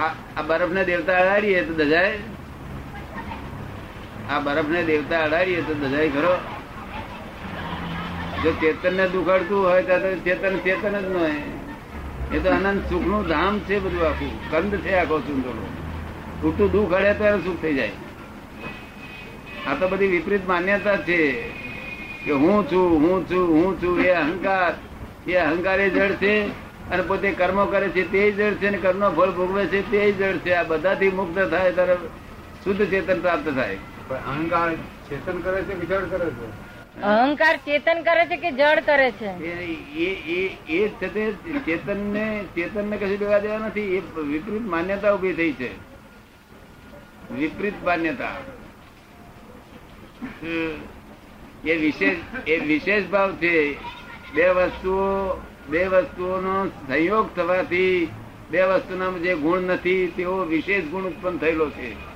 આ 0.00 0.14
આ 0.36 0.42
બરફ 0.42 0.70
ને 0.70 0.84
દેવતા 0.84 1.18
અડાડીએ 1.18 1.64
તો 1.64 1.74
દજાય. 1.74 2.18
આ 4.30 4.38
બરફ 4.38 4.68
ને 4.68 4.82
દેવતા 4.82 5.24
અડાડીએ 5.24 5.62
તો 5.62 5.74
દજાય 5.74 6.08
ખરો. 6.08 6.57
જો 8.42 8.50
ચેતન 8.60 8.94
ને 8.96 9.06
દુખાડતું 9.08 9.64
હોય 9.68 9.82
તો 9.82 10.10
ચેતન 10.24 10.54
ચેતન 10.64 10.94
જ 10.98 11.06
ન 11.12 11.16
હોય. 11.16 11.42
એ 12.34 12.38
તો 12.38 12.48
અનંત 12.50 12.82
સુખનું 12.90 13.26
ધામ 13.26 13.58
છે 13.60 13.78
બધું 13.78 14.04
આખું. 14.08 14.32
કંદ 14.50 14.74
છે 14.84 14.92
આખો 14.98 15.18
સુંદરો 15.18 15.64
ખોટું 16.40 16.70
દુઃખ 16.70 16.92
અડે 16.92 17.12
તો 17.18 17.40
સુખ 17.44 17.60
થઈ 17.62 17.74
જાય. 17.74 17.90
આ 19.66 19.74
તો 19.74 19.88
બધી 19.88 20.06
વિપરીત 20.06 20.46
માન્યતા 20.48 20.98
છે 21.08 21.18
કે 22.24 22.32
હું 22.32 22.68
છું 22.70 22.86
હું 23.02 23.26
છું 23.28 23.44
હું 23.56 23.80
છું, 23.80 24.00
એ 24.00 24.10
અહંકાર 24.10 24.74
એ 25.26 25.34
અહંકાર 25.34 25.80
એ 25.80 25.90
જળ 25.90 26.14
છે 26.22 26.32
અને 26.90 27.02
પોતે 27.02 27.28
કર્મો 27.32 27.64
કરે 27.66 27.88
છે 27.90 28.02
તે 28.10 28.22
જળ 28.32 28.54
છે 28.60 28.66
અને 28.66 28.78
કર્મનો 28.78 29.10
ફળ 29.10 29.32
ભોગવે 29.32 29.66
છે 29.66 29.82
તે 29.90 30.12
જળ 30.12 30.38
છે. 30.44 30.54
આ 30.54 30.62
બધાથી 30.62 31.10
મુક્ત 31.10 31.36
થાય 31.50 31.72
ત્યારે 31.72 31.96
શુદ્ધ 32.62 32.82
ચેતન 32.90 33.20
પ્રાપ્ત 33.20 33.52
થાય. 33.54 33.78
અહંકાર 34.30 34.68
ચેતન 35.08 35.36
કરે 35.40 35.60
છે 35.66 35.74
જળ 35.86 36.08
કરે 36.14 36.30
છે? 36.38 36.67
અહંકાર 37.02 37.56
ચેતન 37.56 38.02
કરે 38.02 38.26
છે 38.26 38.36
કે 38.36 38.52
જળ 38.52 38.80
કરે 38.80 39.10
છે? 39.10 39.44
એ 39.44 40.46
એ 40.68 40.88
ચેતન 40.88 41.16
ને 41.16 41.60
ચેતન 41.66 42.14
છે 42.14 42.44
ચેતનને 42.54 42.96
કશું 42.96 43.18
લેવા 43.18 43.38
દેવા 43.38 43.58
નથી, 43.58 43.80
એ 43.80 44.00
વિપરીત 44.16 44.62
માન્યતા 44.62 45.12
ઊભી 45.12 45.32
થઈ 45.32 45.52
છે. 45.52 45.70
વિપરીત 47.34 47.84
માન્યતા. 47.84 48.36
એ 51.64 51.76
વિશેષ 51.76 52.48
એ 52.48 52.58
વિશેષ 52.58 53.04
ભાવ 53.04 53.32
છે. 53.32 53.74
બે 54.34 54.48
વસ્તુઓ, 54.48 55.40
બે 55.70 55.86
વસ્તુઓનો 55.86 56.66
સંયોગ 56.66 57.36
થવાથી, 57.36 58.08
બે 58.50 58.62
વસ્તુના 58.62 59.10
જે 59.10 59.34
ગુણ 59.34 59.60
નથી 59.60 60.12
તેવો 60.16 60.44
વિશેષ 60.44 60.84
ગુણ 60.84 61.02
ઉત્પન્ન 61.02 61.38
થયેલો 61.38 61.70
છે. 61.70 62.07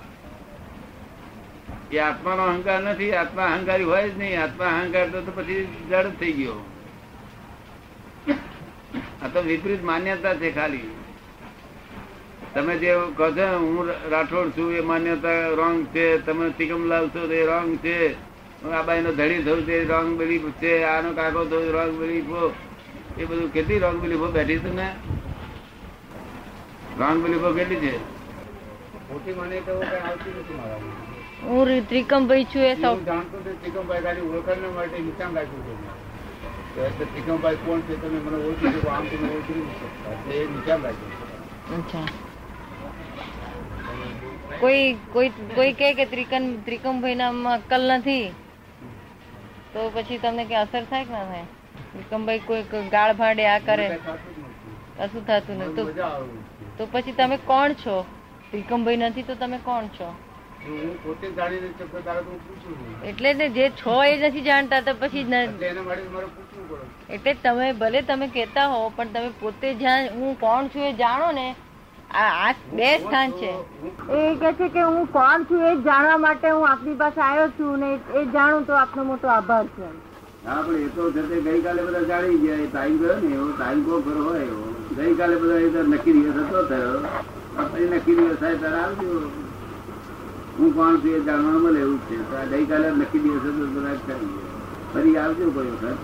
એ 1.93 1.99
આત્માનો 1.99 2.43
અહંકાર 2.43 2.81
નથી, 2.81 3.13
આત્મા 3.13 3.45
અહંકારી 3.45 3.85
હોય 3.85 4.09
જ 4.09 4.19
નહીં. 4.19 4.43
આત્મા 4.43 4.65
અહંકાર 4.65 5.09
તો 5.09 5.21
તો 5.21 5.33
પછી 5.35 5.69
જડ 5.91 6.07
થઈ 6.21 6.33
ગયો. 6.33 6.67
આ 9.23 9.29
તો 9.29 9.43
વિપરીત 9.43 9.85
માન્યતા 9.85 10.35
છે 10.35 10.55
ખાલી. 10.55 10.91
તમે 12.55 12.77
જે 12.77 12.95
કહો 13.17 13.31
છો, 13.31 13.59
હું 13.59 14.11
રાઠોડ 14.11 14.51
છું, 14.51 14.73
એ 14.73 14.81
માન્યતા 14.81 15.49
રોંગ 15.49 15.87
છે. 15.87 16.19
તમે 16.19 16.51
તિકમલાલ 16.51 17.09
છો 17.09 17.33
એ 17.33 17.47
રોંગ 17.47 17.77
છે. 17.77 18.33
આ 18.73 18.83
બાઈ 18.83 19.03
નો 19.03 19.13
ધડી 19.13 19.43
થયું 19.43 19.67
છે 19.67 19.85
રોંગ 19.85 20.19
બિલીફ 20.19 20.43
છે. 20.43 20.83
આનો 20.83 21.13
કાકો 21.13 21.45
થયું 21.45 21.73
રોંગ 21.73 22.01
બિલીફો 22.01 22.55
એ 23.19 23.25
બધું 23.25 23.53
કેટલી 23.53 23.79
રોંગ 23.79 24.01
બિલીફો 24.01 24.27
બેઠી 24.27 24.59
તમે 24.59 24.87
રોંગ 26.99 27.25
બિલીફો 27.25 27.53
કેટલી 27.53 27.77
છે? 27.77 27.99
મોટી 29.13 29.33
માન્યતાઓ 29.33 29.81
કઈ 29.81 30.01
આવતી 30.09 30.31
નથી 30.31 30.55
મારામાં. 30.55 31.12
હું 31.47 31.87
ત્રિકમભાઈ 31.91 32.45
છું 32.53 32.65
એ 32.65 32.75
સૌ. 32.83 32.95
જાણતો 33.07 33.37
હતો 33.39 33.53
ત્રિકમભાઈ 33.63 34.03
ખાલી 34.07 34.27
ઓળખાણ 34.35 34.67
માટે 34.77 34.99
નિશાન 35.07 35.33
રાખ્યું 35.39 35.65
છે. 35.69 37.07
ત્રિકમભાઈ 37.15 37.59
કોણ 37.65 37.81
છે 37.89 37.95
તમે 38.03 38.19
મને 38.27 38.39
ઓળખી 38.51 38.73
શકો 38.75 38.89
આમ 38.97 39.09
તમે 39.15 39.29
ઓળખી 39.37 39.57
નહીં 39.59 39.75
શકતા. 39.81 40.15
એ 40.37 40.45
નિશાન 40.53 40.81
રાખ્યું 40.87 41.13
અચ્છા. 41.79 42.07
કોઈ 44.61 44.87
કોઈ 45.13 45.31
કોઈ 45.57 45.73
કહે 45.83 45.93
કે 46.01 46.09
ત્રિકમ 46.15 46.49
ત્રિકમભાઈ 46.71 47.21
નામમાં 47.25 47.55
અક્કલ 47.59 47.91
નથી? 47.99 48.25
તો 49.75 49.91
પછી 49.95 50.19
તમને 50.25 50.45
કઈ 50.51 50.61
અસર 50.65 50.83
થાય 50.91 51.05
કે 51.05 51.13
ના 51.19 51.27
થાય? 51.31 51.47
ત્રિકમભાઈ 51.93 52.43
કોઈ 52.73 52.89
ગાળ 52.97 53.13
ભાડે 53.23 53.47
આ 53.47 53.61
કરે. 53.69 53.87
કશું 54.99 55.23
થતું 55.27 55.57
નથી. 55.69 55.87
તો 56.79 56.83
પછી 56.93 57.13
તમે 57.23 57.37
કોણ 57.47 57.81
છો? 57.87 57.97
ત્રિકમભાઈ 58.51 58.97
નથી 59.07 59.23
તો 59.31 59.35
તમે 59.35 59.59
કોણ 59.71 59.97
છો? 60.01 60.09
એટલે 63.05 63.31
ને 63.35 63.49
જે 63.51 63.65
છો 63.77 63.95
એ 64.03 64.13
નથી 64.19 64.43
જાણતા 64.43 64.81
તો 64.83 64.93
પછી 64.95 65.25
એટલે 65.25 65.67
એના 65.69 65.83
માટે 65.83 66.05
મારે 66.09 66.29
પૂછવું 66.29 66.69
પડે. 66.69 66.87
એટલે 67.09 67.35
તમે 67.43 67.73
ભલે 67.75 68.01
તમે 68.03 68.29
કેતા 68.29 68.69
હો 68.69 68.79
પણ 68.91 69.13
તમે 69.13 69.31
પોતે 69.41 69.69
જ્યાં 69.75 70.09
હું 70.15 70.37
કોણ 70.37 70.71
છું 70.71 70.83
એ 70.83 70.93
જાણો 70.93 71.33
ને 71.33 71.47
આ 72.17 72.29
આ 72.45 72.53
બે 72.73 72.91
સ્થાન 72.99 73.35
છે. 73.41 73.51
એ 74.13 74.23
કે 74.37 74.53
છે 74.55 74.69
કે 74.69 74.83
હું 74.85 75.07
કોણ 75.09 75.47
છું 75.47 75.67
એ 75.67 75.75
જાણવા 75.89 76.19
માટે 76.19 76.49
હું 76.49 76.65
આપની 76.71 76.97
પાસે 76.97 77.21
આવ્યો 77.21 77.51
છું 77.59 77.81
ને 77.81 77.91
એ 78.15 78.25
જાણું 78.33 78.65
તો 78.65 78.73
આપનો 78.77 79.05
મોટો 79.05 79.29
આભાર 79.29 79.63
છે. 79.77 79.91
હા 80.47 80.63
પણ 80.63 80.87
એ 80.87 80.89
તો 80.97 81.11
જતે 81.11 81.37
ગઈકાલે 81.47 81.83
બધા 81.83 82.07
જાણી 82.07 82.41
ગયા 82.41 82.63
એ 82.63 82.69
ટાઈમ 82.69 82.99
ગયો 82.99 83.17
ને 83.21 83.35
એવો 83.35 83.49
ટાઈમ 83.53 83.85
કો 83.85 84.03
ખરો 84.03 84.23
હોય 84.23 84.45
એવો. 84.45 84.67
ગઈકાલે 84.97 85.37
બધા 85.37 85.61
એ 85.61 85.87
નક્કી 85.87 86.15
દિવસ 86.19 86.39
હતો 86.43 86.61
થયો. 86.67 86.97
પછી 87.57 87.89
નક્કી 87.91 88.17
દિવસ 88.17 88.39
થાય 88.41 88.57
ત્યારે 88.59 88.81
આવજો. 88.81 89.11
હું 90.57 90.75
કોણ 90.77 91.01
છું 91.03 91.15
એ 91.19 91.21
જાણવા 91.27 91.63
મળે 91.65 91.81
એવું 91.81 91.99
છે. 92.07 92.17
તો 92.31 92.35
આ 92.37 92.47
ગઈકાલે 92.53 92.89
નક્કી 93.01 93.23
દિવસે 93.25 93.51
કરી 94.07 94.31
ફરી 94.93 95.17
આવજો 95.25 95.51
કોઈ 95.57 95.73
વખત. 95.75 96.03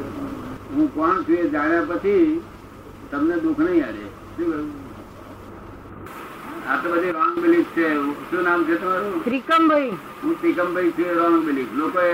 હું 0.74 0.86
કોણ 0.94 1.24
છું 1.24 1.36
એ 1.44 1.48
જાણ્યા 1.54 1.88
પછી 1.90 2.40
તમને 3.10 3.36
દુઃખ 3.44 3.62
નહીં 3.66 3.84
આડે 3.88 4.04
શું 4.36 4.68
આ 6.68 6.76
તો 6.82 6.90
બધી 6.92 7.14
રોંગ 7.18 7.36
બિલીફ 7.42 7.70
છે. 7.74 7.86
શું 8.30 8.42
નામ 8.48 8.60
છે 8.68 8.74
તમારું? 8.82 9.14
ત્રિકમભાઈ. 9.26 9.92
હું 10.22 10.34
ત્રિકમભાઈ 10.40 10.92
છું 10.96 11.10
રોંગ 11.20 11.36
બિલીફ 11.46 11.72
લોકોએ 11.80 12.12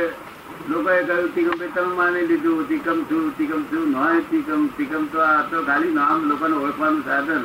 લોકોએ 0.72 0.98
કહ્યું 1.08 1.30
તિકમભાઈ 1.36 1.72
તમે 1.76 1.94
માની 2.00 2.26
લીધું. 2.30 2.60
તિકમ 2.68 2.98
છું 3.10 3.24
તિકમ 3.38 3.62
છું. 3.70 3.84
નોય 3.96 4.20
તિકમ 4.30 4.62
તિકમ 4.76 5.06
તો 5.12 5.18
આ 5.28 5.42
તો 5.50 5.62
ખાલી 5.70 5.94
નામ 6.00 6.28
લોકોને 6.32 6.56
ઓળખવાનું 6.64 7.02
સાધન. 7.10 7.44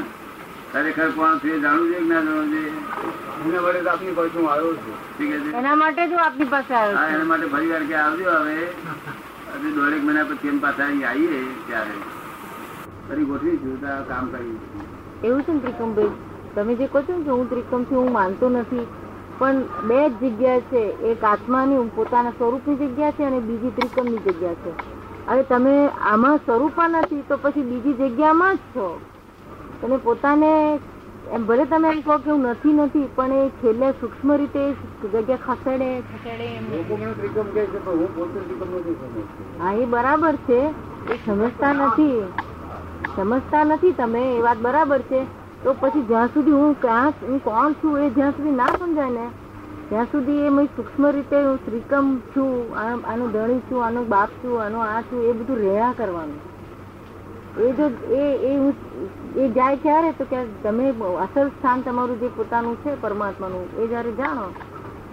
ખરેખર 0.74 1.10
કોણ 1.18 1.40
છે 1.42 1.60
જાણવું 1.64 1.90
છે 1.92 1.98
કે 2.00 2.06
ના 2.10 2.22
જાણવું 2.22 2.50
જોઈએ? 2.54 3.60
વડે 3.66 3.82
તો 3.84 3.90
આપની 3.90 4.14
પાસે 4.18 4.36
હું 4.38 4.48
આવ્યો 4.54 4.74
છું. 4.84 4.98
ઠીક 5.16 5.32
છે? 5.44 5.58
એના 5.60 5.76
માટે 5.82 6.04
જ 6.10 6.14
આપની 6.26 6.50
પાસે 6.54 6.74
આવ્યો 6.74 6.98
હા 7.00 7.10
એના 7.16 7.30
માટે 7.32 7.48
ફરી 7.54 7.70
વાર 7.74 7.84
કે 7.90 7.96
આવજો 8.04 8.30
હવે. 8.40 8.58
દોઢેક 9.78 10.04
મહિના 10.08 10.26
પછી 10.32 10.50
એમ 10.54 10.60
પાછા 10.66 10.88
અહીં 10.88 11.06
આવીએ 11.12 11.40
ત્યારે. 11.68 11.96
ફરી 13.10 13.26
ગોઠવીશું 13.32 13.76
તો 13.84 13.92
કામ 14.10 14.26
કરીશું 14.34 14.86
એવું 15.24 15.44
છે 15.46 15.54
ને 15.54 15.60
ત્રિકમભાઈ? 15.66 16.14
તમે 16.56 16.74
જે 16.80 16.88
કહો 16.94 17.00
છો 17.08 17.18
ને 17.18 17.24
કે 17.26 17.32
હું 17.38 17.48
ત્રિકમ 17.50 17.82
છું 17.90 17.98
હું 18.02 18.12
માનતો 18.20 18.50
નથી 18.50 18.86
પણ 19.40 19.58
બે 19.90 20.00
જ 20.22 20.32
જગ્યા 20.32 20.62
છે. 20.72 20.84
એક 21.12 21.24
આત્માની 21.34 21.84
પોતાના 21.98 22.36
સ્વરૂપની 22.38 22.78
જગ્યા 22.84 23.16
છે 23.18 23.26
અને 23.26 23.40
બીજી 23.50 23.74
ત્રિકમની 23.78 24.22
જગ્યા 24.26 24.58
છે. 24.64 24.72
હવે 25.30 25.44
તમે 25.52 25.74
આમાં 26.12 26.40
સ્વરૂપમાં 26.46 27.00
નથી 27.02 27.24
તો 27.30 27.38
પછી 27.38 27.64
બીજી 27.72 27.98
જગ્યામાં 28.02 28.56
જ 28.58 28.74
છો. 28.74 28.88
તમે 29.82 29.98
પોતાને 29.98 30.80
એમ 31.32 31.46
ભલે 31.46 31.66
તમે 31.66 31.90
એમ 31.90 32.02
કહો 32.02 32.18
કે 32.18 32.32
હું 32.32 32.42
નથી 32.42 32.74
નથી 32.74 33.08
પણ 33.16 33.34
એ 33.34 33.50
છેલ્લે 33.50 33.92
સૂક્ષ્મ 33.92 34.34
રીતે 34.34 34.76
જગ્યા 35.14 35.36
ખસેડે. 35.36 36.00
હું 36.00 36.18
એ 39.82 39.86
બરાબર 39.86 40.36
છે. 40.36 40.74
એ 41.14 41.20
સમજતા 41.26 41.74
નથી. 41.74 42.24
સમજતા 43.16 43.64
નથી 43.64 43.92
તમે 43.92 44.38
એ 44.38 44.42
વાત 44.42 44.58
બરાબર 44.58 45.00
છે. 45.00 45.26
તો 45.64 45.76
પછી 45.80 46.02
જ્યાં 46.02 46.28
સુધી 46.28 46.52
હું 46.52 46.82
ક્યાં 46.82 47.10
હું 47.10 47.44
કોણ 47.44 47.74
છું 47.74 48.00
એ 48.00 48.10
જ્યાં 48.10 48.32
સુધી 48.32 48.52
ના 48.52 48.66
સમજાય 48.66 49.10
ને 49.10 49.30
ત્યાં 49.90 50.06
સુધી 50.06 50.46
એ 50.46 50.50
મેં 50.50 50.66
સૂક્ષ્મ 50.66 51.08
રીતે 51.08 51.36
હું 51.36 51.58
શ્રીકમ 51.58 52.18
છું 52.18 52.78
આ- 52.78 53.14
આનો 53.14 53.28
ધણી 53.28 53.60
છું 53.60 53.86
આનો 53.86 54.04
બાપ 54.04 54.30
છું 54.30 54.64
આનો 54.64 54.80
આ 54.80 55.02
છું 55.02 55.24
એ 55.24 55.34
બધું 55.34 55.58
રહ્યા 55.58 55.94
કરવાનું. 55.98 56.49
એ 57.58 57.72
જો 57.78 57.86
એ 58.16 58.24
એ 58.50 58.58
હું 58.58 58.74
એ 59.36 59.48
જાય 59.52 59.78
ક્યારે 59.84 60.10
તો 60.18 60.26
કે 60.32 60.40
તમે 60.64 60.86
અસલ 61.26 61.48
સ્થાન 61.58 61.82
તમારું 61.84 62.20
જે 62.20 62.28
પોતાનું 62.38 62.76
છે 62.84 62.92
પરમાત્માનું 63.02 63.66
એ 63.82 63.88
જયારે 63.88 64.12
જાણો 64.20 64.46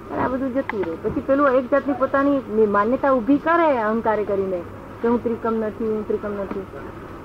ત્યારે 0.08 0.22
આ 0.24 0.28
બધું 0.32 0.50
જતું 0.56 0.82
રહે. 0.86 0.94
પછી 1.04 1.24
પેલું 1.28 1.46
એક 1.58 1.70
જાતની 1.70 1.98
પોતાની 2.02 2.66
માન્યતા 2.76 3.12
ઊભી 3.18 3.40
કરે 3.46 3.68
અહંકારે 3.84 4.24
કરીને 4.30 4.60
કે 5.00 5.06
હું 5.08 5.20
ત્રિકમ 5.24 5.54
નથી 5.68 5.90
હું 5.92 6.02
ત્રિકમ 6.08 6.32
નથી. 6.44 6.66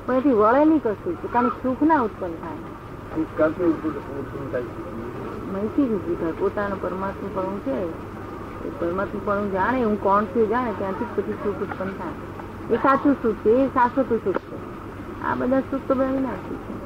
પણ 0.06 0.18
એથી 0.20 0.38
વળે 0.42 0.62
નહીં 0.66 0.82
કશું 0.86 1.16
પોતાનું 1.24 1.54
સુખ 1.64 1.84
ના 1.92 2.02
ઉત્પન્ન 2.08 2.36
થાય. 2.44 2.62
માહિતી 5.54 5.86
જ 5.88 5.92
ઊભી 5.94 6.18
થાય. 6.22 6.36
પોતાનું 6.42 6.82
પરમાત્મા 6.82 7.34
પણ 7.36 7.60
છે 7.66 7.76
પરમાત્મા 8.80 9.24
પણ 9.28 9.48
જાણે 9.56 9.80
હું 9.84 9.98
કોણ 10.08 10.24
છું 10.34 10.50
જાણે 10.54 10.72
ત્યાંથી 10.80 11.12
પછી 11.16 11.38
સુખ 11.44 11.62
ઉત્પન્ન 11.68 11.92
થાય. 12.00 12.16
એ 12.74 12.76
સાચું 12.84 13.16
સુખ 13.24 13.40
છે 13.44 13.52
એ 13.62 13.70
શાશ્વત 13.76 14.12
સુખ 14.26 14.42
છે. 14.50 14.51
આ 15.22 15.36
બધા 15.38 15.62
સુખ 15.64 15.86
તો 15.86 15.96
બધા 15.96 16.14
વિનાશી 16.14 16.62
છે. 16.64 16.81